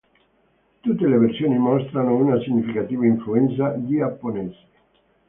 [0.79, 4.57] Tutte le versioni mostrano una significativa influenza giapponese.